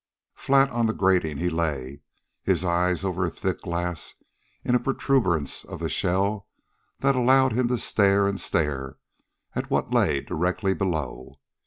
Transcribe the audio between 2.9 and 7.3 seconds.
over a thick glass in a proturbance of the shell that